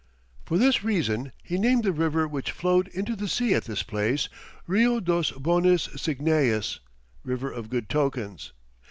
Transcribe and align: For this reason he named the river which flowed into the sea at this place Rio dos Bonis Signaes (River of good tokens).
For 0.45 0.57
this 0.57 0.83
reason 0.83 1.31
he 1.43 1.59
named 1.59 1.83
the 1.83 1.91
river 1.91 2.27
which 2.27 2.49
flowed 2.49 2.87
into 2.87 3.15
the 3.15 3.27
sea 3.27 3.53
at 3.53 3.65
this 3.65 3.83
place 3.83 4.29
Rio 4.65 4.99
dos 4.99 5.29
Bonis 5.33 5.89
Signaes 5.95 6.79
(River 7.23 7.51
of 7.51 7.69
good 7.69 7.87
tokens). 7.87 8.51